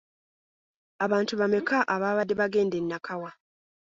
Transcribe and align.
Abantu 1.05 1.33
bameka 1.41 1.77
abaabadde 1.95 2.33
bagenda 2.41 2.75
e 2.81 2.83
Nakawa? 2.83 3.31